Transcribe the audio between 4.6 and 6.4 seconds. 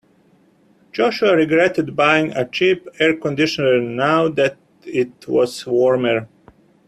it was warmer.